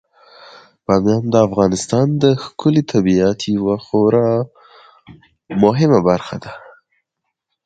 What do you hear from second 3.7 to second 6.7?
خورا مهمه برخه ده.